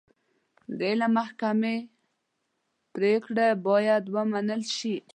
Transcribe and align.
د 0.77 0.79
عدلي 0.91 1.07
محکمې 1.17 1.77
پرېکړې 2.93 3.47
باید 3.67 4.03
ومنل 4.15 4.61
شي. 4.77 4.95